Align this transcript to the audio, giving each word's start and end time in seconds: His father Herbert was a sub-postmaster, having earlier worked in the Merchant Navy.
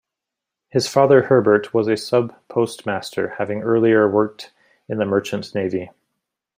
His 0.69 0.87
father 0.87 1.25
Herbert 1.27 1.75
was 1.75 1.87
a 1.87 1.95
sub-postmaster, 1.95 3.35
having 3.37 3.61
earlier 3.61 4.09
worked 4.09 4.51
in 4.89 4.97
the 4.97 5.05
Merchant 5.05 5.53
Navy. 5.53 5.91